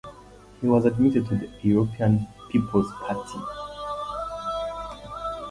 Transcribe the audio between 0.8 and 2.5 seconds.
admitted to the European